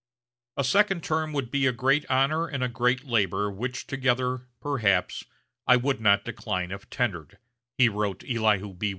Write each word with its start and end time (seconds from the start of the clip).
"A 0.57 0.63
second 0.63 1.03
term 1.03 1.31
would 1.31 1.51
be 1.51 1.67
a 1.67 1.71
great 1.71 2.09
honor 2.09 2.47
and 2.47 2.63
a 2.63 2.67
great 2.67 3.03
labor, 3.03 3.51
which 3.51 3.85
together, 3.85 4.47
perhaps, 4.59 5.25
I 5.67 5.75
would 5.75 6.01
not 6.01 6.25
decline 6.25 6.71
if 6.71 6.89
tendered," 6.89 7.37
he 7.77 7.87
wrote 7.87 8.23
Elihu 8.27 8.73
B. 8.73 8.89